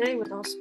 [0.00, 0.54] today with us.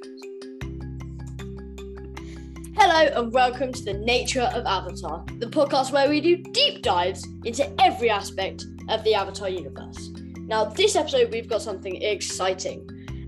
[2.75, 7.25] Hello and welcome to the Nature of Avatar, the podcast where we do deep dives
[7.45, 10.09] into every aspect of the Avatar universe.
[10.39, 12.85] Now, this episode we've got something exciting.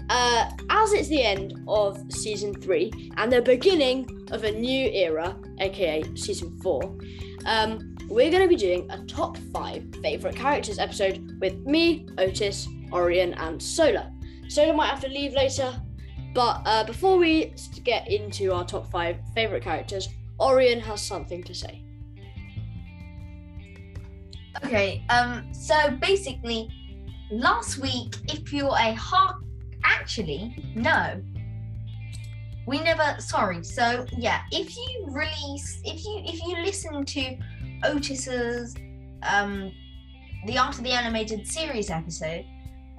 [0.09, 5.37] Uh, as it's the end of season three and the beginning of a new era,
[5.59, 6.97] aka season four,
[7.45, 12.67] um, we're going to be doing a top five favorite characters episode with me, Otis,
[12.91, 14.11] Orion, and Solar.
[14.49, 15.73] Solar might have to leave later,
[16.33, 17.53] but uh, before we
[17.83, 20.07] get into our top five favorite characters,
[20.39, 21.83] Orion has something to say.
[24.65, 26.69] Okay, um, so basically,
[27.31, 29.43] last week, if you're a hard,
[29.83, 31.21] actually, no,
[32.67, 33.15] we never.
[33.19, 33.63] Sorry.
[33.63, 37.37] So yeah, if you release, if you if you listen to
[37.83, 38.75] Otis's
[39.23, 39.71] um,
[40.45, 42.45] the After the Animated Series episode,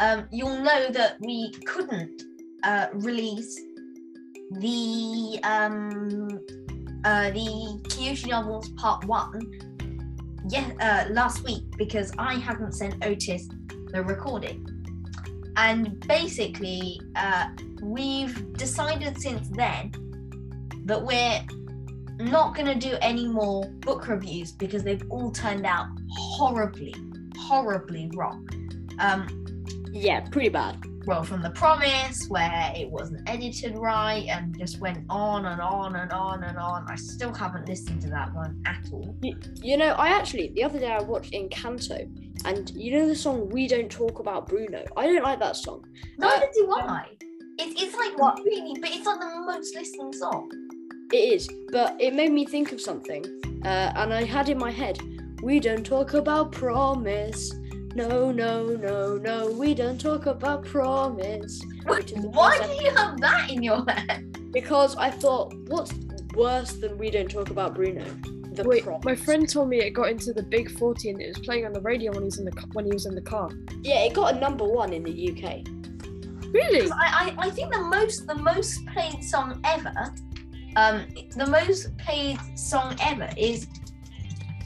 [0.01, 2.23] um, you'll know that we couldn't
[2.65, 3.61] uh, release
[4.53, 6.41] the um,
[7.05, 9.41] uh, the Kyoshi novels part one
[10.49, 13.49] yeah uh, last week because I hadn't sent Otis
[13.93, 14.67] the recording.
[15.57, 17.49] And basically, uh,
[17.83, 19.93] we've decided since then
[20.87, 21.41] that we're
[22.19, 26.95] not going to do any more book reviews because they've all turned out horribly,
[27.37, 28.49] horribly wrong.
[28.99, 29.27] Um,
[29.93, 30.83] Yeah, pretty bad.
[31.07, 35.97] Well, from The Promise, where it wasn't edited right and just went on and on
[35.97, 36.87] and on and on.
[36.89, 39.15] I still haven't listened to that one at all.
[39.23, 42.09] You, you know, I actually the other day I watched Encanto,
[42.45, 45.85] and you know the song "We Don't Talk About Bruno." I don't like that song.
[46.19, 47.07] Neither do I.
[47.59, 50.51] It, it's like what, really, but it's like the most listened song.
[51.13, 53.25] It is, but it made me think of something,
[53.65, 54.99] uh, and I had in my head,
[55.43, 57.53] "We don't talk about promise."
[57.95, 61.61] No, no, no, no, we don't talk about promise.
[61.87, 64.35] Which Why do you have that in your head?
[64.51, 65.93] Because I thought, what's
[66.35, 68.05] worse than we don't talk about Bruno?
[68.53, 69.05] The Wait, promise.
[69.05, 71.73] my friend told me it got into the big 40 and it was playing on
[71.73, 73.51] the radio when he was in the when he was in the car.
[73.83, 75.67] Yeah, it got a number one in the UK.
[76.53, 76.91] Really?
[76.91, 80.15] I, I, I think the most the most played song ever,
[80.77, 83.67] um, the most played song ever is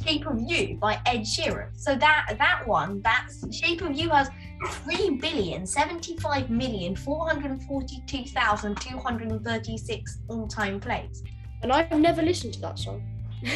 [0.07, 1.71] "Shape of You" by Ed Sheeran.
[1.75, 4.29] So that that one, that's "Shape of You" has
[4.69, 11.23] three billion seventy-five million four hundred forty-two thousand two hundred thirty-six all-time plays.
[11.63, 13.03] And I've never listened to that song.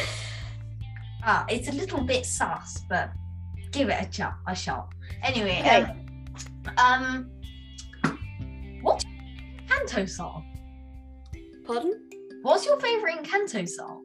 [1.23, 3.11] Ah, it's a little bit sus, but
[3.71, 4.33] give it a shot.
[4.47, 4.91] A shot.
[5.21, 5.85] Anyway, Okay.
[6.77, 7.29] um,
[8.03, 9.05] um, what
[9.67, 10.43] Encanto song?
[11.63, 11.93] Pardon?
[12.41, 14.00] What's your favorite Encanto song?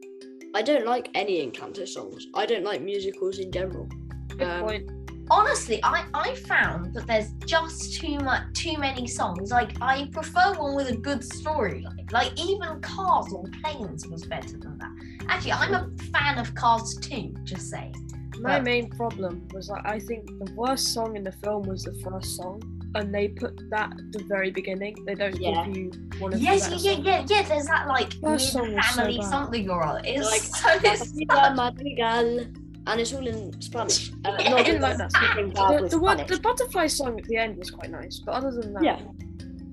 [0.57, 2.25] I don't like any Encanto songs.
[2.33, 3.87] I don't like musicals in general.
[4.29, 4.91] Good Um, point.
[5.29, 9.51] Honestly, I I found that there's just too much, too many songs.
[9.51, 11.85] Like I prefer one with a good story.
[12.11, 14.91] Like even Cars or Planes was better than that.
[15.29, 17.35] Actually, I'm a fan of Cars too.
[17.43, 17.93] Just saying.
[18.39, 21.83] My but- main problem was that I think the worst song in the film was
[21.83, 22.57] the first song,
[22.97, 24.95] and they put that at the very beginning.
[25.05, 25.65] They don't Yeah.
[25.65, 27.41] give you one of Yes, the yeah, yeah, yeah, yeah.
[27.47, 28.59] There's that like song was so
[28.95, 30.01] family something or other.
[30.03, 32.39] It's Like, so Madrigal,
[32.87, 34.11] and it's all in Spanish.
[34.25, 35.21] Uh, Yeah, I didn't like that song.
[35.35, 35.81] Madrigal songs.
[35.81, 38.51] with The, the one, the butterfly song at the end was quite nice, but other
[38.51, 38.99] than that, Yeah.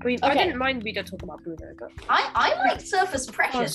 [0.02, 3.26] I mean, I didn't mind we don't talk about Bruno, but I I like Surface
[3.26, 3.70] Pressure.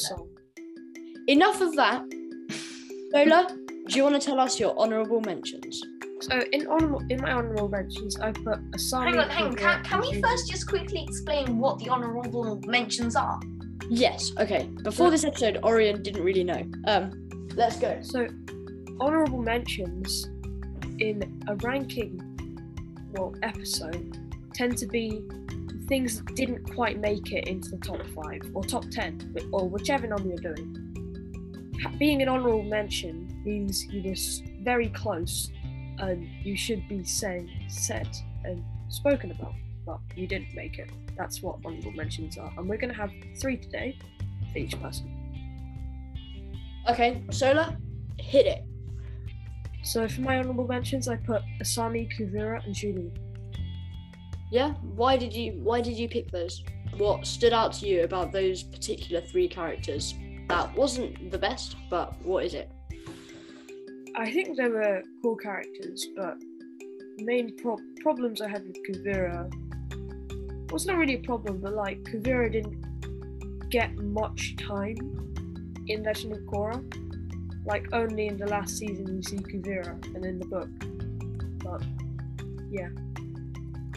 [1.28, 2.02] Enough of that.
[3.14, 3.48] Lola,
[3.88, 5.82] do you want to tell us your honourable mentions?
[6.22, 9.06] So in honorable, in my honorable mentions, I put Asami.
[9.06, 9.56] Hang on, hang on.
[9.56, 13.40] Can, can we first just quickly explain what the honourable mentions are?
[13.90, 14.32] Yes.
[14.38, 14.70] Okay.
[14.84, 16.64] Before this episode, Orion didn't really know.
[16.88, 18.00] Um, let's go.
[18.02, 18.28] So,
[19.00, 20.26] honorable mentions
[21.00, 22.22] in a ranking,
[23.14, 24.18] well, episode
[24.54, 25.22] tend to be
[25.88, 30.06] things that didn't quite make it into the top five or top ten, or whichever
[30.06, 30.86] number you're doing.
[31.98, 35.50] Being an honorable mention means you were s- very close,
[36.00, 38.08] and you should be saying, said,
[38.44, 39.54] and spoken about,
[39.86, 40.90] but you didn't make it.
[41.18, 43.98] That's what honorable mentions are, and we're gonna have three today
[44.52, 45.16] for each person.
[46.90, 47.78] Okay, Sola,
[48.18, 48.64] hit it.
[49.84, 53.12] So for my honorable mentions, I put Asami, Kuvira, and Zhu Li.
[54.52, 54.74] Yeah.
[54.96, 56.64] Why did you Why did you pick those?
[56.98, 60.16] What stood out to you about those particular three characters?
[60.48, 62.72] That wasn't the best, but what is it?
[64.20, 66.38] I think they were cool characters, but
[67.18, 69.50] the main pro- problems I had with Kuvira
[70.74, 74.98] was not really a problem, but like Kuvira didn't get much time
[75.88, 76.84] in Legend of Korra.
[77.66, 80.70] Like only in the last season you see Kuvira and in the book.
[81.64, 81.82] But
[82.70, 82.90] yeah.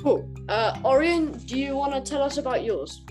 [0.01, 0.31] Cool.
[0.49, 3.03] Uh, Orion, do you want to tell us about yours?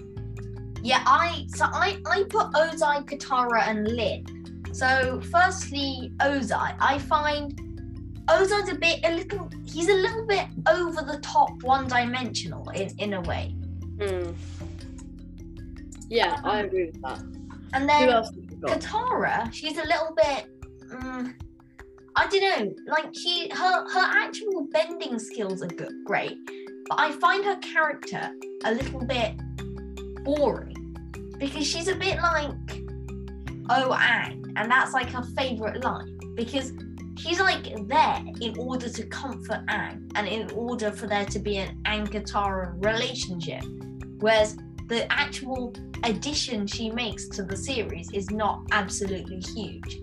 [0.81, 4.40] Yeah, I so I I put Ozai, Katara, and Lin.
[4.71, 7.59] So firstly, Ozai, I find
[8.29, 12.89] Ozai's a bit a little he's a little bit over the top, one dimensional in
[12.97, 13.55] in a way.
[13.99, 14.31] Hmm.
[16.09, 17.21] Yeah, I agree with that.
[17.73, 18.79] And then else have you got?
[18.79, 20.47] Katara, she's a little bit.
[20.89, 21.33] Mm,
[22.15, 22.75] I don't know.
[22.87, 26.37] Like she, her her actual bending skills are good, great,
[26.89, 28.31] but I find her character
[28.65, 29.35] a little bit
[30.23, 30.75] boring
[31.37, 32.83] because she's a bit like
[33.69, 36.73] Oh Aang, and that's like her favorite line because
[37.17, 41.57] she's like there in order to comfort Aang and in order for there to be
[41.57, 43.63] an Aang Katara relationship,
[44.19, 44.57] whereas
[44.87, 49.99] the actual addition she makes to the series is not absolutely huge.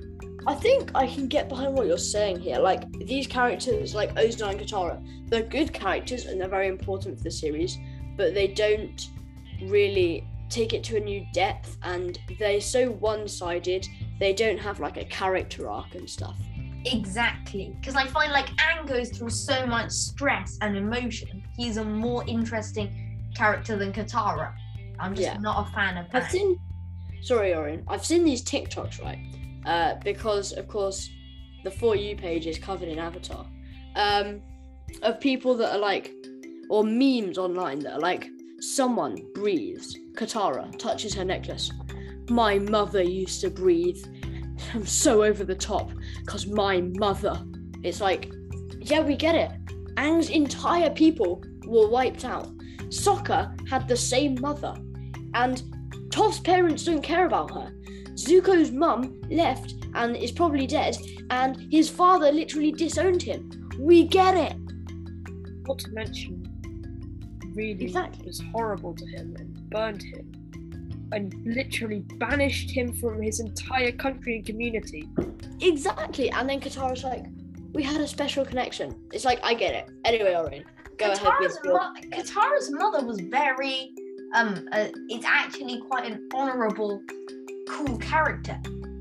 [0.46, 2.58] I think I can get behind what you're saying here.
[2.58, 7.24] Like these characters, like Ozai and Katara, they're good characters and they're very important for
[7.24, 7.76] the series,
[8.16, 9.10] but they don't
[9.64, 13.86] really take it to a new depth and they're so one-sided.
[14.18, 16.36] They don't have like a character arc and stuff.
[16.84, 21.42] Exactly, because I find like Aang goes through so much stress and emotion.
[21.56, 24.52] He's a more interesting character than Katara.
[24.98, 25.38] I'm just Yeah.
[25.38, 26.58] not a fan of I've seen,
[27.20, 29.18] sorry, Orin, I've seen these TikToks, right?
[29.66, 31.08] Uh, because of course,
[31.64, 33.44] the for you page is covered in Avatar,
[33.96, 34.40] um,
[35.02, 36.12] of people that are like,
[36.70, 38.28] or memes online that are like,
[38.60, 39.96] someone breathes.
[40.14, 41.70] Katara touches her necklace.
[42.28, 44.04] My mother used to breathe.
[44.74, 45.90] I'm so over the top,
[46.26, 47.42] cause my mother.
[47.82, 48.30] It's like,
[48.80, 49.50] yeah, we get it.
[49.94, 52.48] Aang's entire people were wiped out.
[52.88, 54.74] Sokka had the same mother,
[55.34, 55.62] and
[56.10, 57.72] Toph's parents don't care about her.
[58.14, 60.96] Zuko's mum left and is probably dead,
[61.30, 63.70] and his father literally disowned him.
[63.78, 64.56] We get it.
[65.66, 66.44] Not to mention,
[67.54, 68.26] really Exactly.
[68.26, 70.37] was horrible to him and burned him
[71.12, 75.08] and literally banished him from his entire country and community.
[75.60, 76.30] Exactly.
[76.30, 77.24] And then Katara's like,
[77.72, 78.94] we had a special connection.
[79.12, 79.90] It's like, I get it.
[80.04, 80.64] Anyway, Orin,
[80.98, 81.74] go ahead with Katara's, your.
[81.74, 83.92] mo- Katara's mother was very
[84.34, 87.00] um uh, it's actually quite an honorable
[87.66, 88.60] cool character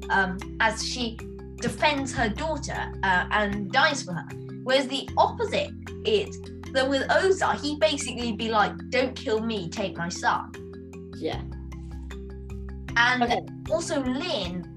[0.10, 1.18] um as she
[1.58, 4.26] defends her daughter uh, and dies for her
[4.64, 5.70] whereas the opposite
[6.06, 6.40] is
[6.72, 10.50] that with Ozai he basically be like don't kill me take my son
[11.18, 11.42] Yeah.
[12.98, 13.42] And Okay.
[13.70, 14.74] also Lin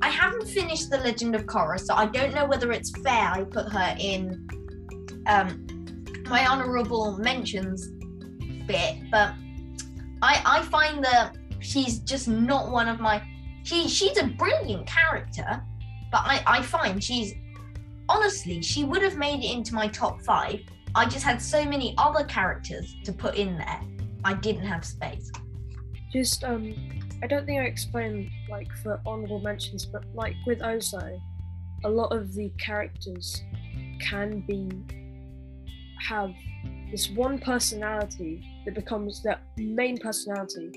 [0.00, 3.42] I haven't finished the Legend of Korra so I don't know whether it's fair I
[3.44, 4.46] put her in
[5.26, 5.66] um
[6.26, 7.88] my honorable mentions
[8.66, 9.34] bit, but
[10.22, 13.22] I I find that she's just not one of my
[13.64, 15.62] she she's a brilliant character,
[16.12, 17.34] but I I find she's
[18.08, 20.60] honestly she would have made it into my top five.
[20.94, 23.80] I just had so many other characters to put in there.
[24.24, 25.30] I didn't have space.
[26.12, 26.74] Just um,
[27.22, 31.18] I don't think I explained like for honorable mentions, but like with Ozai,
[31.84, 33.42] a lot of the characters
[34.00, 34.70] can be
[36.08, 36.32] have
[36.90, 40.70] this one personality that becomes their main personality,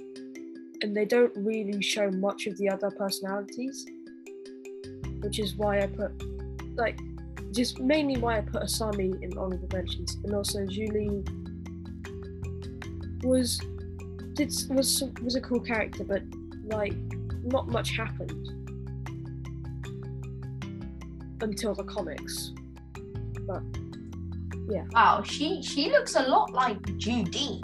[0.82, 3.86] and they don't really show much of the other personalities,
[5.22, 6.12] which is why I put
[6.76, 7.00] like
[7.52, 11.24] just mainly why I put Asami in honorable mentions, and also Zhu Li
[13.24, 13.60] was
[14.34, 16.24] did was was a cool character, but
[16.63, 16.96] like
[17.44, 18.48] not much happened
[21.41, 22.51] until the comics.
[23.48, 23.63] But
[24.70, 24.86] yeah.
[24.91, 27.62] Wow, she she looks a lot like Judy.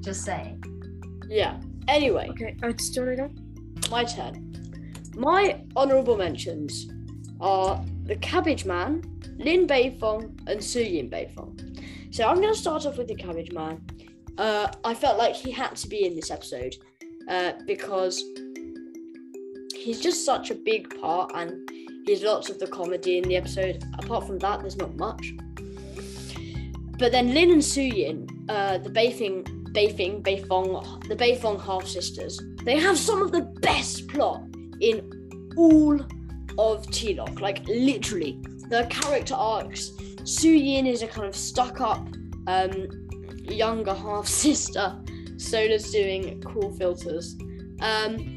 [0.00, 0.62] Just saying.
[1.28, 1.60] Yeah.
[1.88, 3.30] Anyway, okay, uh, do you want to go?
[3.90, 4.52] my turn.
[5.14, 6.90] My honourable mentions
[7.40, 9.02] are the Cabbage Man,
[9.38, 12.14] Lin Beifong, and Su Yin Beifong.
[12.14, 13.84] So I'm going to start off with the Cabbage Man.
[14.38, 16.76] Uh, I felt like he had to be in this episode
[17.28, 18.22] uh, because
[19.74, 21.68] he's just such a big part and
[22.06, 23.82] he's lots of the comedy in the episode.
[23.98, 25.32] Apart from that, there's not much.
[26.98, 32.40] But then Lin and Su Yin, uh, the Beifing, Beifing, Beifong, the Beifong half sisters,
[32.64, 34.42] they have some of the best plot
[34.80, 36.00] in all
[36.58, 37.40] of T-Lock.
[37.40, 38.40] Like literally,
[38.70, 39.90] the character arcs.
[40.24, 42.08] Su Yin is a kind of stuck-up,
[42.46, 42.88] um,
[43.44, 44.98] younger half sister.
[45.36, 47.36] Sola's doing cool filters,
[47.80, 48.36] um,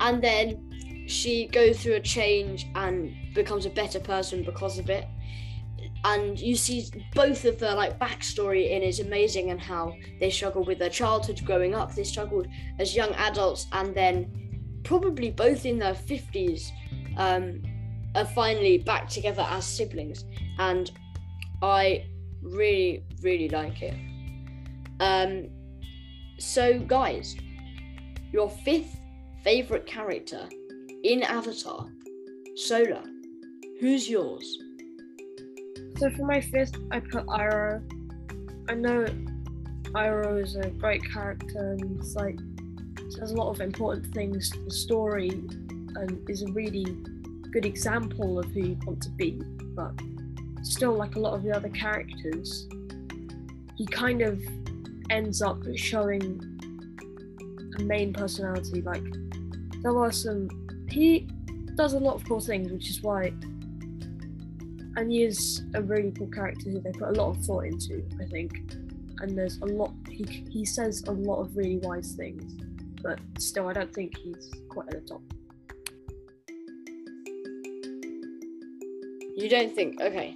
[0.00, 0.70] and then
[1.06, 5.06] she goes through a change and becomes a better person because of it.
[6.04, 10.66] And you see both of their like backstory in is amazing and how they struggled
[10.66, 11.94] with their childhood growing up.
[11.94, 12.46] They struggled
[12.78, 16.70] as young adults and then probably both in their 50s
[17.16, 17.62] um,
[18.14, 20.24] are finally back together as siblings.
[20.58, 20.90] And
[21.62, 22.04] I
[22.42, 23.94] really, really like it.
[25.00, 25.48] Um,
[26.44, 27.36] so guys,
[28.32, 29.00] your fifth
[29.42, 30.48] favorite character
[31.02, 31.88] in Avatar,
[32.56, 33.02] Solar.
[33.80, 34.58] Who's yours?
[35.98, 37.82] So for my fifth, I put Iroh.
[38.68, 39.06] I know
[39.94, 42.38] Iroh is a great character and it's like
[43.10, 46.84] says a lot of important things to the story and is a really
[47.52, 49.40] good example of who you want to be.
[49.74, 49.92] But
[50.62, 52.68] still, like a lot of the other characters,
[53.76, 54.40] he kind of
[55.14, 56.40] ends up showing
[57.78, 58.82] a main personality.
[58.82, 59.04] Like
[59.80, 60.48] there are some,
[60.90, 61.28] he
[61.76, 63.32] does a lot of cool things, which is why.
[64.96, 68.04] And he is a really cool character who they put a lot of thought into,
[68.20, 68.52] I think.
[69.20, 72.52] And there's a lot, he, he says a lot of really wise things,
[73.00, 75.22] but still, I don't think he's quite at the top.
[79.36, 80.00] You don't think?
[80.00, 80.34] Okay.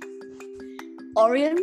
[1.16, 1.56] Orion?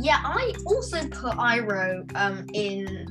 [0.00, 3.06] Yeah, I also put Iroh um, in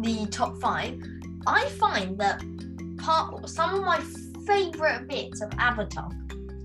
[0.00, 1.00] the top five.
[1.46, 2.42] I find that
[2.98, 4.00] part some of my
[4.46, 6.10] favorite bits of Avatar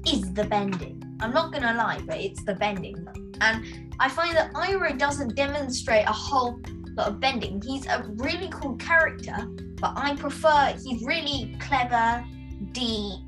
[0.07, 1.01] is the bending.
[1.19, 3.07] I'm not gonna lie, but it's the bending,
[3.41, 6.59] and I find that Iroh doesn't demonstrate a whole
[6.95, 7.61] lot of bending.
[7.61, 9.35] He's a really cool character,
[9.79, 12.23] but I prefer he's really clever,
[12.73, 13.21] deep,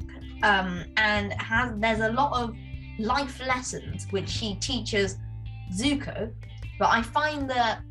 [0.44, 2.56] um, and has there's a lot of
[3.00, 5.18] life lessons which he teaches
[5.74, 6.32] Zuko.
[6.80, 7.82] But I find that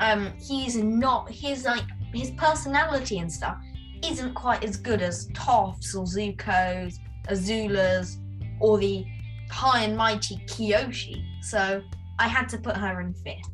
[0.00, 3.56] um, he's not his like his personality and stuff
[4.04, 8.18] isn't quite as good as Toph's or Zuko's, Azula's,
[8.60, 9.06] or the
[9.50, 11.24] high and mighty Kyoshi.
[11.42, 11.82] So
[12.18, 13.48] I had to put her in fifth.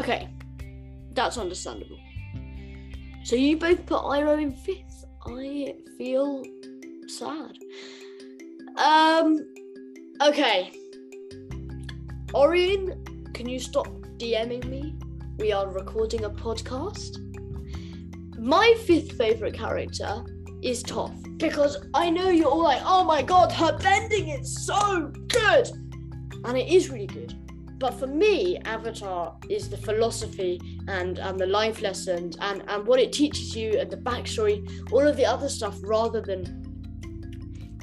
[0.00, 0.28] Okay.
[1.12, 1.98] That's understandable.
[3.24, 5.04] So you both put Iroh in fifth.
[5.26, 6.42] I feel
[7.06, 7.58] sad.
[8.76, 9.38] Um
[10.22, 10.72] okay.
[12.32, 14.94] Orion, can you stop DMing me?
[15.38, 17.18] We are recording a podcast.
[18.38, 20.24] My fifth favorite character
[20.62, 25.12] is Toph because I know you're all like, oh my god, her bending is so
[25.26, 25.70] good,
[26.44, 27.34] and it is really good.
[27.80, 33.00] But for me, Avatar is the philosophy and and the life lessons and and what
[33.00, 36.62] it teaches you and the backstory, all of the other stuff, rather than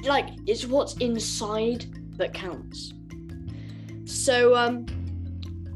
[0.04, 1.84] like it's what's inside
[2.16, 2.94] that counts.
[4.08, 4.86] So um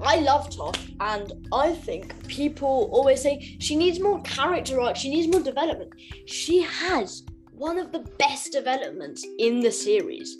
[0.04, 5.10] I love Toph, and I think people always say she needs more character arc, she
[5.10, 5.92] needs more development.
[6.26, 7.22] She has
[7.52, 10.36] one of the best developments in the series.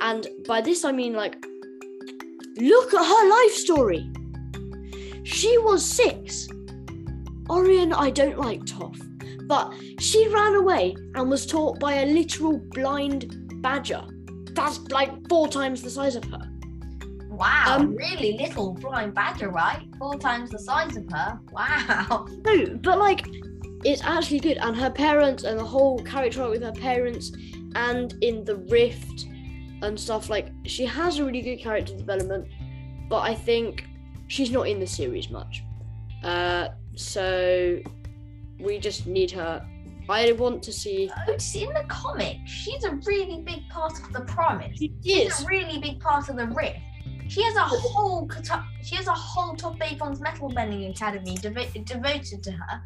[0.00, 1.34] And by this, I mean, like,
[2.56, 4.08] look at her life story.
[5.24, 6.46] She was six.
[7.48, 9.00] Orion, I don't like Toph,
[9.48, 14.04] but she ran away and was taught by a literal blind badger.
[14.52, 16.46] That's like four times the size of her.
[17.40, 19.82] Wow, Um, really little blind badger, right?
[19.98, 21.40] Four times the size of her.
[21.50, 22.26] Wow.
[22.44, 23.26] No, but like
[23.82, 27.32] it's actually good, and her parents and the whole character arc with her parents,
[27.74, 29.26] and in the rift
[29.80, 30.28] and stuff.
[30.28, 32.46] Like she has a really good character development,
[33.08, 33.86] but I think
[34.28, 35.62] she's not in the series much.
[36.22, 37.78] Uh, so
[38.58, 39.66] we just need her.
[40.10, 41.10] I want to see.
[41.28, 42.36] It's in the comic.
[42.44, 44.76] She's a really big part of the promise.
[44.76, 46.76] She She's a really big part of the rift.
[47.30, 48.28] She has a whole
[48.82, 52.82] she has a whole Toph Beifong's Metal Bending Academy devo- devoted to her.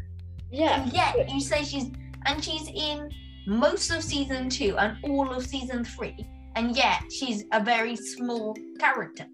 [0.50, 0.82] Yeah.
[0.82, 1.90] And yet you say she's
[2.26, 3.10] and she's in
[3.46, 8.54] most of season two and all of season three, and yet she's a very small
[8.78, 9.26] character.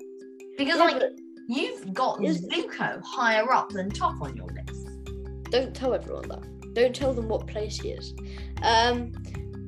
[0.56, 1.02] Because Yeah, like
[1.48, 4.86] you've got Zuko higher up than Toph on your list.
[5.50, 6.74] don't tell everyone that.
[6.74, 8.14] Don't tell them what place he is.
[8.62, 9.12] Um,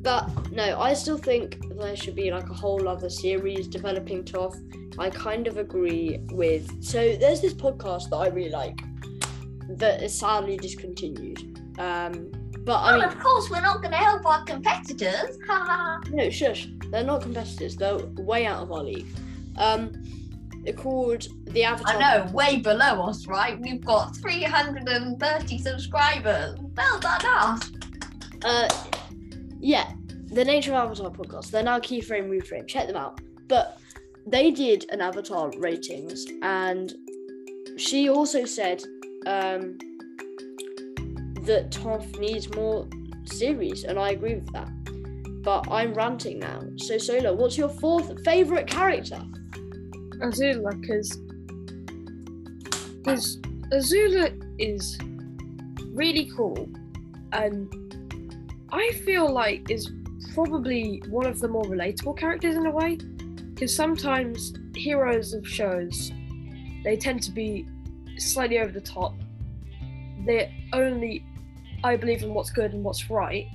[0.03, 4.57] but no, I still think there should be like a whole other series developing Toph.
[4.99, 6.83] I kind of agree with.
[6.85, 8.79] So there's this podcast that I really like
[9.79, 11.59] that is sadly discontinued.
[11.79, 12.31] Um,
[12.65, 15.39] but I Well, mean, of course, we're not going to help our competitors.
[16.11, 16.69] No, shush.
[16.91, 17.77] They're not competitors.
[17.77, 19.07] They're way out of our league.
[19.57, 19.93] Um,
[20.65, 21.97] they're called the Avatar.
[21.97, 23.59] I know, way below us, right?
[23.61, 26.59] We've got 330 subscribers.
[26.77, 27.73] Well done us.
[28.45, 28.69] Uh,
[29.63, 29.93] yeah,
[30.27, 31.51] the Nature of Avatar podcast.
[31.51, 32.67] They're now Keyframe Reframe.
[32.67, 33.21] Check them out.
[33.47, 33.79] But
[34.27, 36.93] they did an Avatar ratings, and
[37.77, 38.83] she also said
[39.25, 39.79] um,
[41.45, 42.89] that Toph needs more
[43.25, 44.69] series, and I agree with that.
[45.43, 46.61] But I'm ranting now.
[46.77, 49.23] So Solo, what's your fourth favorite character?
[50.21, 51.17] Azula, because
[52.99, 53.39] because
[53.73, 54.99] Azula is
[55.93, 56.69] really cool,
[57.33, 57.73] and
[58.73, 59.91] I feel like is
[60.35, 62.97] probably one of the more relatable characters in a way.
[63.55, 66.11] Because sometimes heroes of shows
[66.83, 67.69] they tend to be
[68.19, 69.15] slightly over the top.
[70.27, 71.25] They only,
[71.85, 73.47] I believe in what's good and what's right,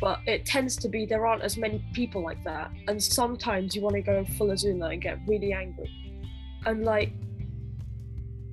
[0.00, 3.82] but it tends to be there aren't as many people like that, and sometimes you
[3.82, 5.90] want to go full Azula and get really angry,
[6.66, 7.12] and like,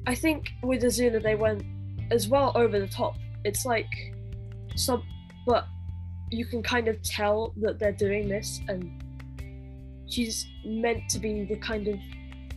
[0.05, 1.63] I think with Azula they went
[2.11, 3.15] as well over the top.
[3.45, 4.15] It's like
[4.75, 5.03] some,
[5.45, 5.67] but
[6.29, 9.03] you can kind of tell that they're doing this, and
[10.07, 11.99] she's meant to be the kind of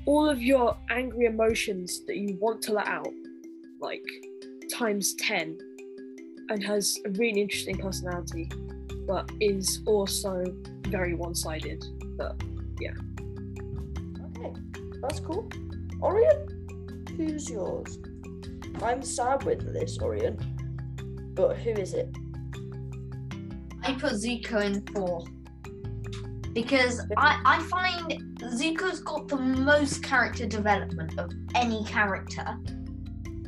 [0.06, 3.12] all of your angry emotions that you want to let out,
[3.80, 4.02] like
[4.72, 5.58] times 10,
[6.50, 8.50] and has a really interesting personality,
[9.06, 10.44] but is also
[10.88, 11.84] very one sided.
[12.16, 12.40] But
[12.80, 12.92] yeah.
[14.36, 14.52] Okay,
[15.00, 15.48] that's cool.
[16.02, 17.98] Orion, who's yours?
[18.82, 20.36] I'm sad with this, Orion.
[21.34, 22.14] But who is it?
[24.04, 25.30] Put Zuko in fourth
[26.52, 32.44] because I, I find Zuko's got the most character development of any character.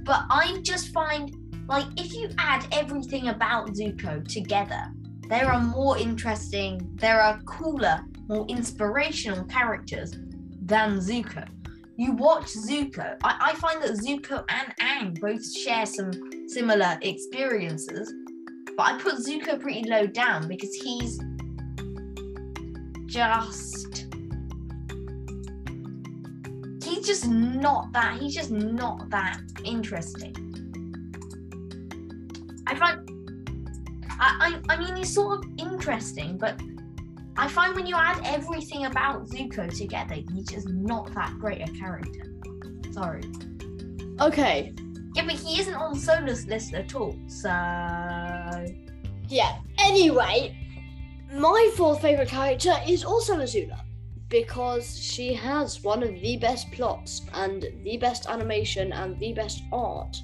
[0.04, 1.30] But I just find
[1.68, 4.82] like if you add everything about Zuko together,
[5.28, 10.12] there are more interesting, there are cooler, more inspirational characters
[10.62, 11.46] than Zuko.
[11.98, 16.12] You watch Zuko, I, I find that Zuko and Aang both share some
[16.48, 18.10] similar experiences,
[18.76, 21.18] but I put Zuko pretty low down because he's
[23.06, 24.06] just
[26.84, 30.34] he's just not that he's just not that interesting.
[32.66, 33.10] I find
[34.20, 36.60] I, I I mean he's sort of interesting, but
[37.38, 41.72] I find when you add everything about Zuko together, he's just not that great a
[41.72, 42.32] character.
[42.92, 43.22] Sorry.
[44.20, 44.74] Okay,
[45.16, 47.48] Yeah, but he isn't on Solo's list at all, so
[49.28, 49.56] yeah.
[49.78, 50.56] Anyway,
[51.32, 53.80] my fourth favorite character is also Azula
[54.28, 59.62] because she has one of the best plots and the best animation and the best
[59.72, 60.16] art.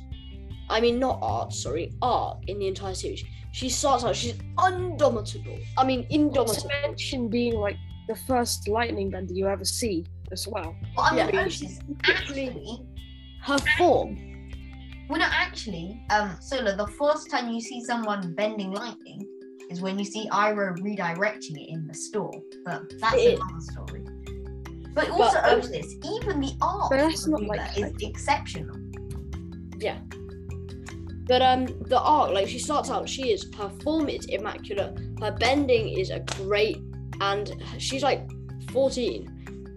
[0.69, 3.25] I mean, not art, sorry, art in the entire series.
[3.53, 5.59] She starts out, she's undomitable.
[5.79, 6.71] I mean, not to indomitable.
[6.83, 7.77] mention being like
[8.09, 10.75] the first lightning bender you ever see as well.
[10.97, 11.41] well, I mean, Yeah.
[11.41, 12.81] actually, actually
[13.43, 14.32] Her form.
[15.09, 19.27] Well, no, actually, um, Sola, the first time you see someone bending lightning
[19.71, 22.33] is when you see Iroh redirecting it in the store.
[22.65, 23.41] But that's It is.
[23.41, 24.05] another story.
[24.95, 28.77] But also, um, Otis, even the art But that's not like- is like- exceptional.
[29.79, 29.99] Yeah.
[31.27, 34.99] But um, the art, like she starts out, she is her form is immaculate.
[35.21, 36.79] Her bending is a great,
[37.21, 38.29] and she's like
[38.71, 39.29] 14.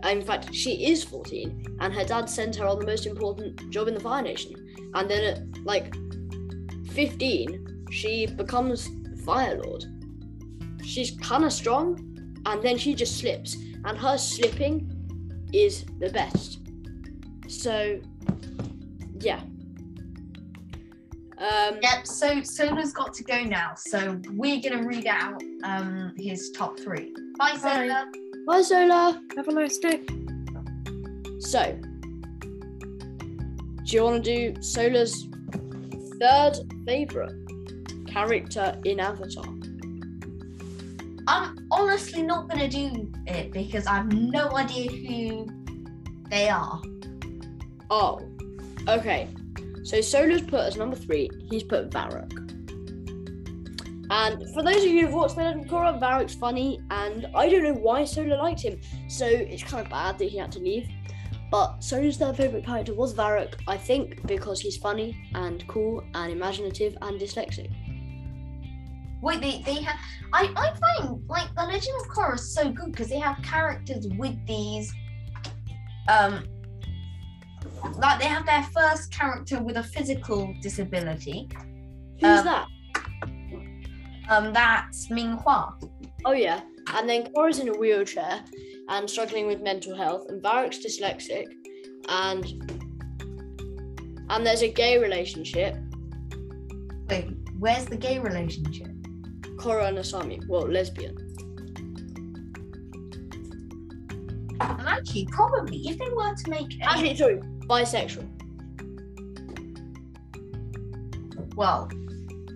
[0.03, 3.87] In fact, she is 14, and her dad sent her on the most important job
[3.87, 4.53] in the Fire Nation.
[4.95, 5.93] And then at like
[6.93, 8.89] 15, she becomes
[9.25, 9.85] Fire Lord.
[10.83, 11.99] She's kind of strong,
[12.45, 14.91] and then she just slips, and her slipping
[15.53, 16.59] is the best.
[17.47, 17.99] So,
[19.19, 19.41] yeah.
[21.37, 23.73] Um, Yep, so Sola's got to go now.
[23.75, 27.13] So we're going to read out um, his top three.
[27.37, 28.05] Bye, Bye.
[28.47, 29.21] Bye, Zola.
[29.35, 30.01] Have a nice day.
[31.39, 31.77] So,
[33.85, 35.27] do you want to do Sola's
[36.19, 36.53] third
[36.87, 37.35] favorite
[38.07, 39.45] character in Avatar?
[41.27, 45.47] I'm honestly not going to do it because I have no idea who
[46.31, 46.81] they are.
[47.91, 48.21] Oh,
[48.87, 49.29] okay.
[49.83, 51.29] So Sola's put as number three.
[51.51, 52.31] He's put Varrick.
[54.09, 57.49] And for those of you who've watched The Legend of Korra, Varrick's funny, and I
[57.49, 58.79] don't know why Sola liked him.
[59.07, 60.87] So it's kind of bad that he had to leave.
[61.51, 63.55] But Sola's third favorite character was Varrick.
[63.67, 67.69] I think because he's funny and cool and imaginative and dyslexic.
[69.21, 69.99] Wait, they, they have.
[70.33, 74.07] I, I find like the Legend of Korra is so good because they have characters
[74.17, 74.91] with these.
[76.09, 76.45] Um,
[77.97, 81.47] like they have their first character with a physical disability.
[82.19, 82.67] Who's Um, that?
[84.29, 85.75] Um, that's Ming Hua.
[86.25, 86.61] Oh yeah.
[86.93, 88.43] And then Korra's in a wheelchair
[88.89, 91.45] and struggling with mental health, and Varrick's dyslexic,
[92.09, 92.45] and
[94.29, 95.75] and there's a gay relationship.
[97.09, 97.27] Wait,
[97.59, 98.87] where's the gay relationship?
[99.57, 101.15] Korra and Asami, well, lesbian.
[104.59, 108.27] And actually, probably if they were to make a, Actually, sorry, bisexual.
[111.55, 111.87] well,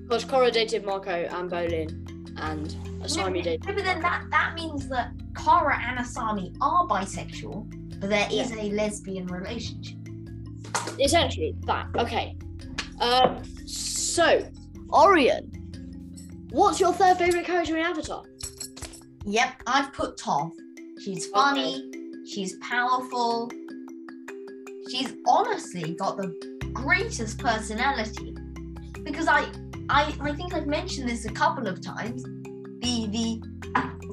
[0.04, 1.89] Because Korra dated Mako and Bolin,
[2.38, 2.68] and
[3.04, 3.65] Asami no, dated.
[3.65, 8.52] no, but then that that means that Korra and Asami are bisexual, but there is
[8.52, 9.97] a lesbian relationship.
[10.99, 11.88] Essentially, that.
[11.97, 12.38] Okay.
[12.99, 13.41] Um.
[13.65, 14.47] So,
[14.91, 15.49] Orion,
[16.52, 18.23] what's your third favorite character in Avatar?
[19.25, 20.52] Yep, I've put Toph.
[21.04, 21.89] She's funny.
[22.28, 23.49] She's powerful.
[24.91, 26.28] she's honestly got the
[26.73, 28.36] greatest personality
[29.04, 29.49] because I
[29.89, 32.23] I I think I've mentioned this a couple of times.
[32.82, 33.41] The the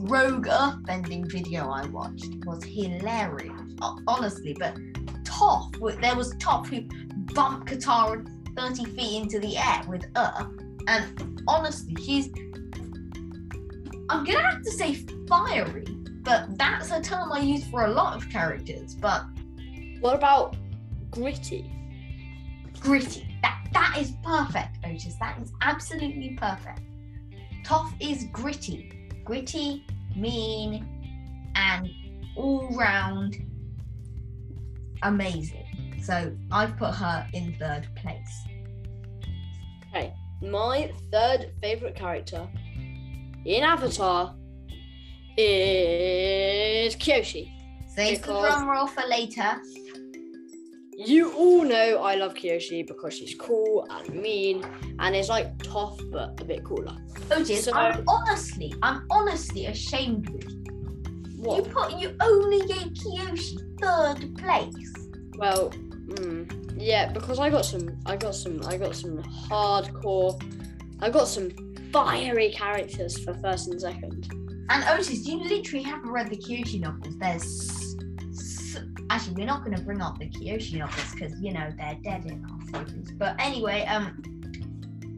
[0.07, 3.61] rogue earthbending video I watched was hilarious,
[4.07, 4.55] honestly.
[4.59, 4.77] But
[5.25, 6.83] Toph, there was Toph who
[7.35, 10.49] bumped Katara 30 feet into the air with Earth,
[10.88, 12.31] and honestly, she's
[14.09, 14.95] I'm gonna have to say
[15.29, 15.85] fiery,
[16.23, 18.95] but that's a term I use for a lot of characters.
[18.95, 19.25] But
[20.01, 20.57] What about
[21.11, 21.71] gritty?
[22.81, 23.27] gritty.
[23.42, 25.16] That that is perfect, Otis.
[25.21, 26.81] That is absolutely perfect.
[27.64, 28.92] Toph is gritty,
[29.25, 29.85] gritty,
[30.17, 31.89] mean, and
[32.37, 33.37] all round
[35.03, 36.01] amazing.
[36.03, 38.45] So I've put her in third place.
[39.89, 42.49] Okay, my third favorite character
[43.45, 44.35] in Avatar
[45.37, 47.53] is Kyoshi.
[47.89, 49.57] Save the Because- drum roll for later.
[50.99, 54.65] You all know I love Kyoshi because she's cool and mean
[54.99, 56.97] and is like tough but a bit cooler.
[57.31, 60.63] Otis, So- I'm honestly, I'm honestly ashamed with you.
[61.57, 64.93] You put you only gave Kyoshi third place.
[65.37, 70.41] Well, mm, yeah, because I got some, I got some, I got some hardcore,
[71.01, 71.51] I got some
[71.93, 74.29] fiery characters for first and second.
[74.71, 77.17] And Otis, you literally haven't read the Kyoshi novels.
[77.19, 77.71] There's
[79.11, 82.27] actually we're not going to bring up the Kyoshi novels because you know they're dead
[82.27, 83.11] in our focus.
[83.12, 84.23] But anyway, um,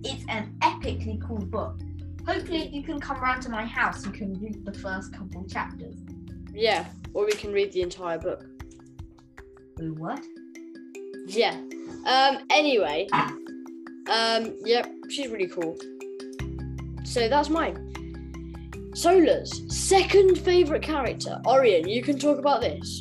[0.05, 1.81] it's an epically cool book.
[2.27, 5.44] Hopefully, if you can come round to my house, you can read the first couple
[5.44, 5.96] chapters.
[6.53, 8.44] Yeah, or we can read the entire book.
[9.79, 10.22] Wait, what?
[11.27, 11.61] Yeah.
[12.07, 12.38] Um.
[12.51, 13.09] Anyway.
[13.12, 14.57] Um.
[14.64, 14.90] Yep.
[15.11, 15.77] She's really cool.
[17.05, 17.85] So that's mine.
[18.94, 21.88] Solar's second favorite character, Orion.
[21.88, 23.01] You can talk about this.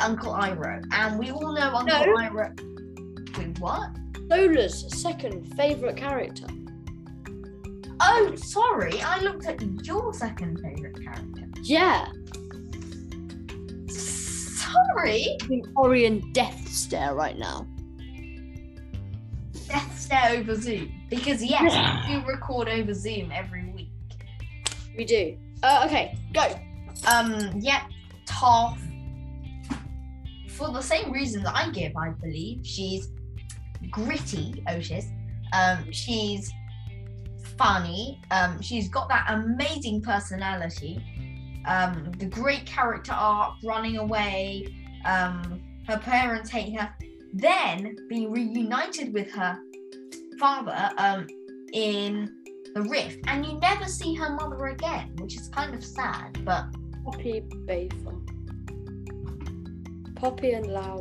[0.00, 2.16] Uncle Iroh, and we all know Uncle No.
[2.16, 3.38] Iroh.
[3.38, 3.90] Wait, what?
[4.30, 6.46] Solar's second favorite character.
[8.00, 11.44] Oh, sorry, I looked at your second favorite character.
[11.62, 12.08] Yeah.
[13.88, 15.36] Sorry.
[15.48, 17.66] The Orion death stare right now.
[19.68, 23.90] Death stare over Zoom because yes, we do record over Zoom every week.
[24.96, 25.36] We do.
[25.62, 26.54] Uh, okay, go.
[27.06, 27.82] Um, yeah,
[28.26, 28.78] Toph.
[30.58, 33.12] For the same reasons I give, I believe she's
[33.92, 35.06] gritty, Otis.
[35.52, 36.52] Um, she's
[37.56, 38.20] funny.
[38.32, 41.00] Um, she's got that amazing personality.
[41.64, 44.66] Um, the great character arc, running away.
[45.04, 46.92] Um, her parents hate her.
[47.34, 49.56] Then being reunited with her
[50.40, 51.28] father um,
[51.72, 52.34] in
[52.74, 56.44] the rift, and you never see her mother again, which is kind of sad.
[56.44, 56.66] But
[57.04, 58.27] Poppy Beifong.
[60.18, 60.98] Poppy and Lao.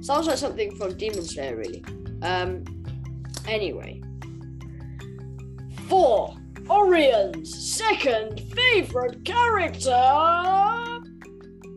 [0.00, 1.84] Sounds like something from Demon Slayer, really.
[2.22, 2.64] Um.
[3.46, 4.02] Anyway.
[5.88, 6.36] Four.
[6.68, 10.02] Orion's second favorite character.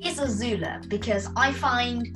[0.02, 2.08] it's Azula because I find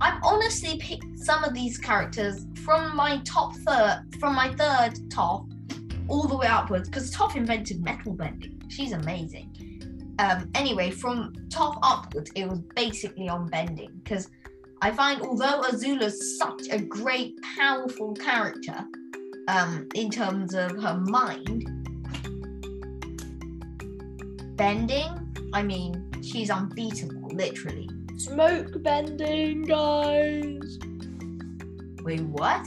[0.00, 5.46] I've honestly picked some of these characters from my top third, from my third top,
[6.08, 6.88] all the way upwards.
[6.88, 8.62] Because Toph invented metal bending.
[8.68, 9.75] She's amazing.
[10.18, 13.90] Um, anyway, from top upwards, it was basically on bending.
[14.02, 14.30] Because
[14.82, 18.84] I find although Azula's such a great, powerful character,
[19.48, 21.66] um, in terms of her mind,
[24.56, 27.88] bending, I mean, she's unbeatable, literally.
[28.16, 30.78] Smoke bending, guys.
[32.02, 32.66] Wait, what?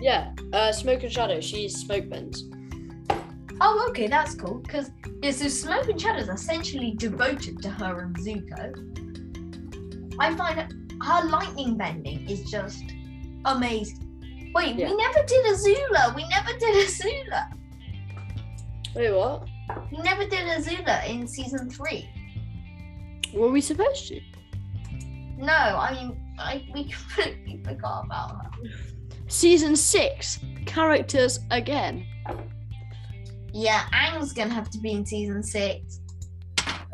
[0.00, 0.32] Yeah.
[0.52, 1.40] Uh, smoke and shadow.
[1.40, 2.44] She's smoke bends.
[3.64, 4.58] Oh, okay, that's cool.
[4.58, 4.90] Because
[5.22, 8.74] yeah, so Smoke and Shadows are essentially devoted to her and Zuko.
[10.18, 10.58] I find
[11.00, 12.82] her lightning bending is just
[13.44, 14.50] amazing.
[14.52, 14.88] Wait, Yeah.
[14.90, 16.14] we never did Azula.
[16.16, 17.52] We never did Azula.
[18.96, 19.46] Wait, what?
[19.92, 22.08] We never did Azula in season three.
[23.32, 24.20] Were we supposed to?
[25.38, 28.50] No, I mean, I we completely forgot about her.
[29.28, 30.40] Season six.
[30.66, 32.04] Characters again.
[33.52, 36.00] Yeah, Aang's gonna have to be in season six.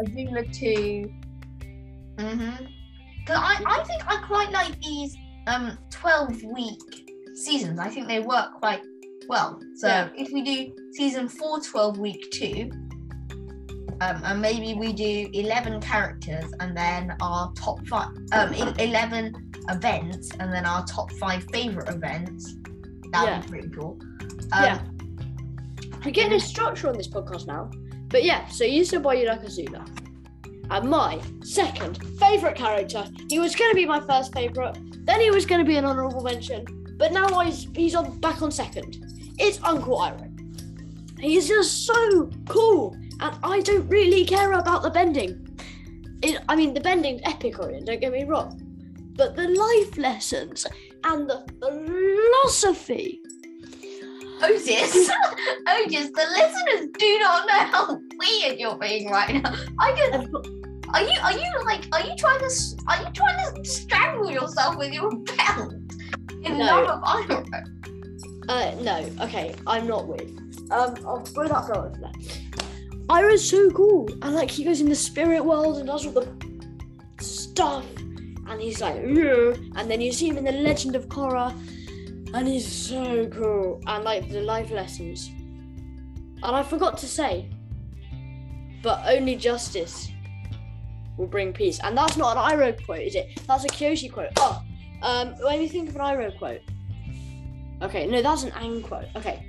[0.00, 1.12] Azula two.
[2.16, 2.64] Mm-hmm.
[3.26, 5.16] Cause I, I think I quite like these
[5.46, 6.80] um twelve week
[7.34, 7.78] seasons.
[7.78, 8.82] I think they work quite
[9.28, 9.60] well.
[9.76, 10.08] So Yeah.
[10.16, 12.70] if we do season four 12 week two,
[14.00, 19.52] um, and maybe we do eleven characters and then our top five um e- eleven
[19.68, 22.54] events and then our top five favorite events.
[23.12, 23.40] That would Yeah.
[23.42, 23.98] be pretty cool.
[24.52, 24.80] Um, Yeah.
[26.08, 27.70] We're getting a structure on this podcast now.
[28.08, 29.86] But yeah, so you you like Azula.
[30.70, 35.30] And my second favourite character, he was going to be my first favourite, then he
[35.30, 36.64] was going to be an honourable mention,
[36.96, 39.04] but now he's, he's on back on second.
[39.38, 41.20] It's Uncle Iroh.
[41.20, 45.46] He's just so cool, and I don't really care about the bending.
[46.22, 48.58] It, I mean, the bending's epic, Orion, don't get me wrong,
[49.14, 50.66] but the life lessons
[51.04, 53.20] and the philosophy.
[54.42, 55.10] Otis,
[55.68, 59.54] Otis, the listeners do not know how weird you're being right now.
[59.78, 60.32] I can.
[60.94, 61.18] Are you?
[61.22, 61.86] Are you like?
[61.92, 62.50] Are you trying to?
[62.88, 65.74] Are you trying to strangle yourself with your belt?
[66.44, 66.64] In No.
[66.64, 67.64] love of Iroh?
[68.48, 70.30] Uh, no, okay, I'm not weird.
[70.70, 72.12] Um, I'll throw that belt over there.
[73.08, 76.28] Iroh's so cool, and like he goes in the spirit world and does all the
[77.20, 77.84] stuff,
[78.46, 79.52] and he's like, yeah.
[79.76, 81.52] and then you see him in the Legend of Korra,
[82.34, 85.28] and he's so cool, and like the life lessons.
[85.28, 87.48] And I forgot to say,
[88.82, 90.10] but only justice
[91.16, 93.40] will bring peace, and that's not an Iroh quote, is it?
[93.46, 94.30] That's a Kyoshi quote.
[94.36, 94.62] Oh,
[95.02, 96.60] um, let me think of an Iroh quote.
[97.82, 99.06] Okay, no, that's an Aang quote.
[99.16, 99.44] Okay.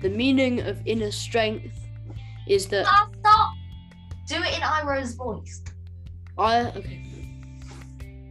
[0.00, 1.76] The meaning of inner strength
[2.46, 3.16] is that Stop!
[3.18, 3.54] Stop!
[4.28, 5.62] Do it in Iroh's voice.
[6.36, 7.04] I okay.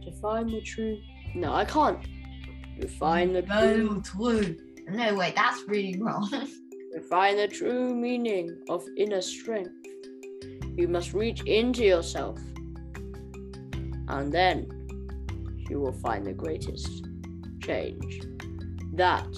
[0.04, 0.98] Define the true.
[1.34, 1.98] No, I can't.
[2.80, 4.02] To find the true.
[4.02, 4.56] true.
[4.88, 6.28] No, wait, that's really wrong.
[6.94, 9.70] To find the true meaning of inner strength,
[10.74, 12.40] you must reach into yourself,
[14.08, 14.66] and then
[15.68, 17.06] you will find the greatest
[17.62, 18.22] change.
[18.94, 19.28] That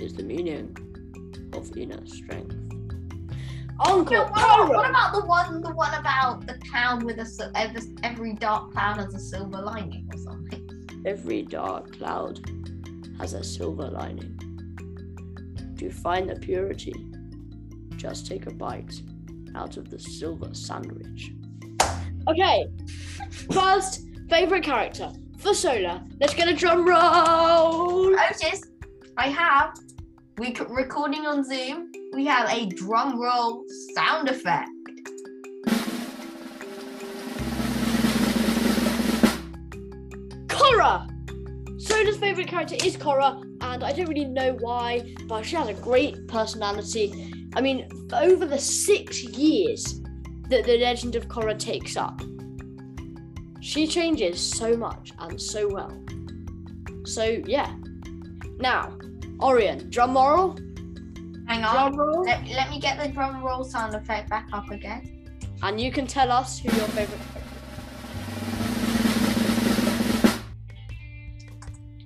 [0.00, 0.76] is the meaning
[1.52, 2.56] of inner strength.
[3.86, 8.32] Uncle what, what about the one, the one about the cloud with a every, every
[8.34, 10.09] dark cloud has a silver lining?
[11.06, 12.40] Every dark cloud
[13.18, 14.36] has a silver lining.
[15.78, 16.94] To find the purity,
[17.96, 19.00] just take a bite
[19.54, 21.32] out of the silver sandwich.
[22.28, 22.66] Okay,
[23.50, 26.02] first favorite character for Solar.
[26.20, 28.14] Let's get a drum roll.
[28.14, 28.62] Otis,
[29.16, 29.74] I have.
[30.36, 31.92] We recording on Zoom.
[32.12, 34.68] We have a drum roll sound effect.
[40.70, 41.10] Korra.
[41.80, 45.74] Solar's favorite character is Korra, and I don't really know why, but she has a
[45.74, 47.32] great personality.
[47.56, 50.00] I mean, over the six years
[50.48, 52.20] that the Legend of Korra takes up,
[53.60, 55.92] she changes so much and so well.
[57.04, 57.74] So yeah.
[58.58, 58.96] Now,
[59.42, 60.56] Orion, drum roll.
[61.48, 61.92] Hang on.
[61.92, 62.22] Drum roll.
[62.22, 65.26] Let, let me get the drum roll sound effect back up again.
[65.62, 67.39] And you can tell us who your favorite.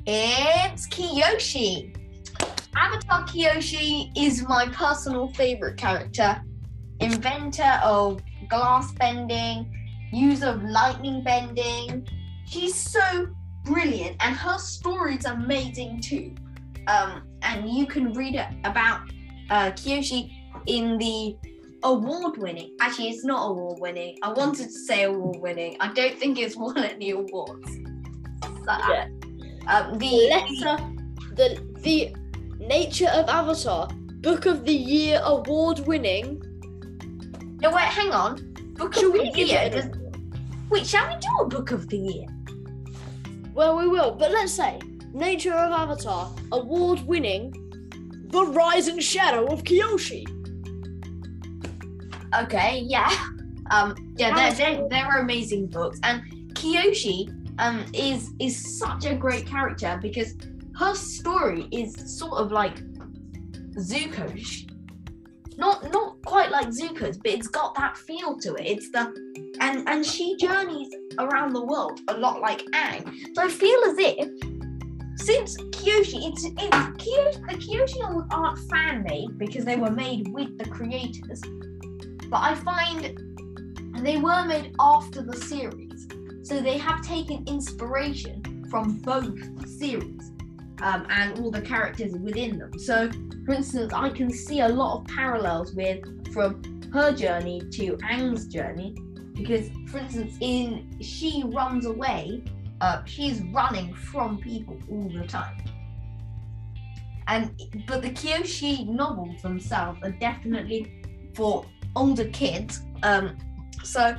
[0.07, 1.97] It's Kyoshi.
[2.77, 6.43] Avatar Kyoshi is my personal favorite character.
[7.01, 9.73] Inventor of glass bending,
[10.13, 12.07] user of lightning bending.
[12.47, 13.29] She's so
[13.65, 16.35] brilliant and her story is amazing too.
[16.87, 19.09] Um, and you can read about
[19.49, 20.31] uh, Kyoshi
[20.67, 21.35] in the
[21.83, 22.77] award winning.
[22.79, 24.19] Actually, it's not award winning.
[24.23, 25.79] I wanted to say award winning.
[25.81, 27.71] I don't think it's won any awards.
[28.43, 29.09] So, Yeah.
[29.67, 30.77] Um, the Letter,
[31.35, 32.15] the the
[32.59, 33.89] Nature of Avatar
[34.21, 36.43] Book of the Year award winning.
[37.61, 38.55] No, wait, hang on.
[38.75, 39.71] Book Should of the year.
[39.71, 39.87] Does,
[40.71, 42.27] wait, shall we do a book of the year?
[43.55, 44.81] Well, we will, but let's say
[45.13, 47.61] Nature of Avatar award winning.
[48.29, 50.27] The Rise and Shadow of Kyoshi.
[52.43, 53.11] Okay, yeah.
[53.71, 56.23] Um, yeah, they're, they're, they're amazing books, and
[56.53, 60.35] Kyoshi um is is such a great character because
[60.77, 62.77] her story is sort of like
[63.77, 64.67] Zuko's.
[65.57, 68.67] Not not quite like Zuko's, but it's got that feel to it.
[68.67, 69.15] It's the
[69.61, 70.89] and and she journeys
[71.19, 73.05] around the world a lot like Aang.
[73.35, 74.29] So I feel as if
[75.17, 80.59] since Kyoshi, it's it's Kyoshi, the Kyoshi aren't fan made because they were made with
[80.59, 81.41] the creators,
[82.29, 83.17] but I find
[84.03, 86.09] they were made after the series,
[86.45, 90.31] so they have taken inspiration from both series
[90.83, 92.79] um, and all the characters within them.
[92.79, 93.11] So,
[93.47, 96.03] for instance, I can see a lot of parallels with
[96.35, 98.95] from her journey to Aang's journey
[99.35, 102.45] because, for instance, in She Runs Away,
[102.81, 105.57] uh, she's running from people all the time.
[107.27, 111.03] And but the Kyoshi novels themselves are definitely
[111.35, 111.65] for
[111.97, 112.83] older kids.
[113.03, 113.39] Um,
[113.83, 114.15] so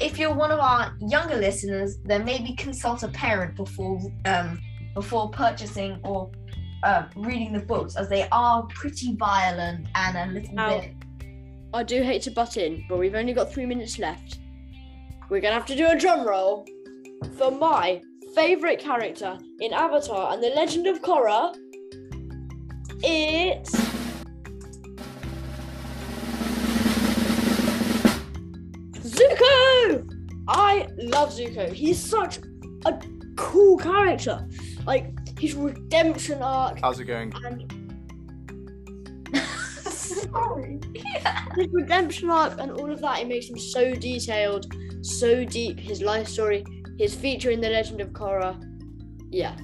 [0.00, 4.60] if you're one of our younger listeners, then maybe consult a parent before um,
[4.94, 6.30] before purchasing or
[6.82, 10.94] uh, reading the books, as they are pretty violent and a little Now- bit.
[11.72, 14.40] I do hate to butt in, but we've only got three minutes left.
[15.28, 16.66] We're gonna have to do a drum roll
[17.38, 18.02] for my
[18.34, 21.54] favorite character in Avatar and the Legend of Korra.
[23.04, 23.72] It's
[29.20, 30.16] Zuko.
[30.48, 31.72] I love Zuko.
[31.72, 32.38] He's such
[32.86, 32.98] a
[33.36, 34.46] cool character.
[34.86, 37.32] Like his redemption arc How's it going?
[37.44, 37.72] and
[39.90, 40.80] Sorry.
[41.56, 45.78] his redemption arc and all of that, it makes him so detailed, so deep.
[45.78, 46.64] His life story,
[46.98, 48.56] his feature in the Legend of Korra,
[49.30, 49.56] yeah,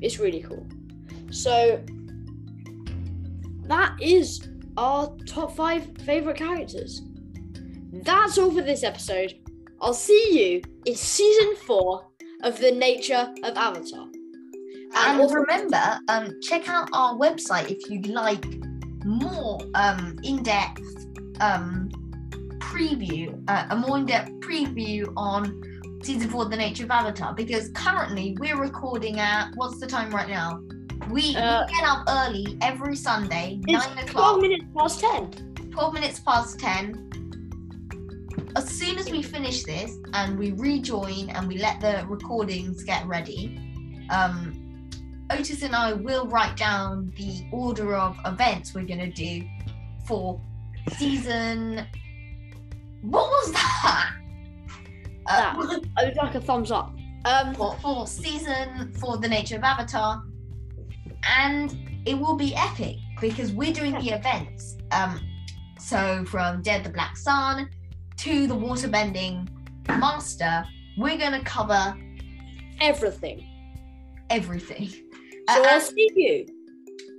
[0.00, 0.66] it's really cool.
[1.30, 1.82] So
[3.64, 7.02] that is our top five favorite characters.
[8.04, 9.34] That's all for this episode.
[9.80, 12.06] I'll see you in season four
[12.42, 14.06] of the Nature of Avatar.
[14.96, 18.44] And also- remember, um, check out our website if you'd like
[19.04, 20.80] more um, in-depth
[21.40, 21.90] um,
[22.58, 25.62] preview, uh, a more in-depth preview on
[26.02, 27.34] season four, of The Nature of Avatar.
[27.34, 30.60] Because currently we're recording at what's the time right now?
[31.10, 35.30] We, Uh, we get up early every Sunday, nine 12 o'clock, minutes past 10.
[35.72, 37.10] 12 minutes past 10.
[38.54, 43.06] As soon as we finish this and we rejoin and we let the recordings get
[43.06, 44.88] ready, um,
[45.30, 49.46] Otis and I will write down the order of events we're going to do
[50.06, 50.40] for
[50.96, 51.86] season.
[53.02, 54.12] What was that?
[55.26, 56.96] Uh, I would like a thumbs up.
[57.24, 60.22] Um, for, for season for the nature of Avatar,
[61.28, 64.76] and it will be epic because we're doing the events.
[64.92, 65.20] Um,
[65.80, 67.68] so from Dead the Black Sun
[68.18, 69.48] to the Waterbending
[69.88, 70.64] Master,
[70.96, 71.96] we're gonna cover
[72.80, 73.46] everything.
[74.30, 74.88] everything.
[74.88, 76.46] So Uh, I'll see you.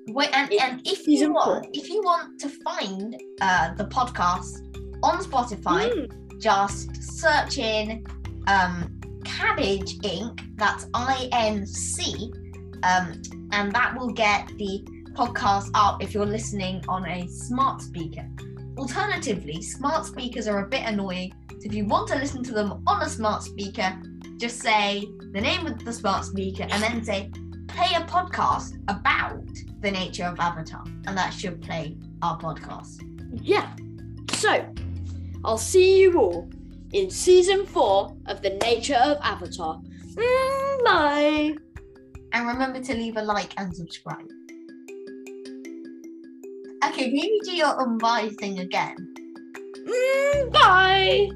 [0.09, 1.71] Wait, and, and if you want, four.
[1.73, 4.63] if you want to find uh, the podcast
[5.03, 8.05] on Spotify, Mm, just search in
[8.47, 10.57] um, Cabbage Inc.
[10.57, 12.31] That's I N C,
[12.83, 18.27] um, and that will get the podcast up if you're listening on a smart speaker.
[18.77, 21.33] Alternatively, smart speakers are a bit annoying.
[21.49, 23.99] So if you want to listen to them on a smart speaker,
[24.37, 27.31] just say the name of the smart speaker and then say
[27.67, 29.47] play a podcast about
[29.81, 33.01] the nature of Avatar, and that should play our podcast.
[33.41, 33.75] yeah.
[34.33, 34.65] So
[35.43, 36.49] I'll see you all
[36.93, 39.81] in season four of The Nature of Avatar.
[40.13, 41.55] Mm, bye.
[42.33, 44.29] And remember to leave a like and subscribe.
[46.85, 48.95] Okay, maybe do your unbiased thing again.
[49.87, 51.29] Mm, bye.